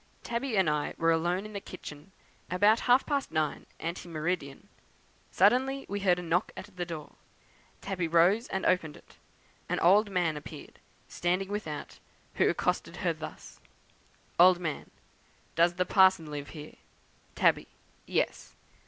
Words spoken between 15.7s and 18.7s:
the parson live here?' "Tabby. 'Yes.'